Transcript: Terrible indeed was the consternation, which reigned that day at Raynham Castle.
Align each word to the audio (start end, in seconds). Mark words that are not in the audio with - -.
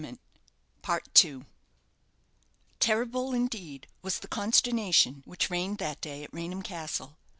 Terrible 2.79 3.33
indeed 3.35 3.85
was 4.01 4.17
the 4.17 4.27
consternation, 4.27 5.21
which 5.27 5.51
reigned 5.51 5.77
that 5.77 6.01
day 6.01 6.23
at 6.23 6.33
Raynham 6.33 6.63
Castle. 6.63 7.17